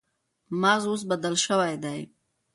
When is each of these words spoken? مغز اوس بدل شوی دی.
مغز 0.61 0.83
اوس 0.89 1.01
بدل 1.11 1.35
شوی 1.45 1.75
دی. 1.83 1.99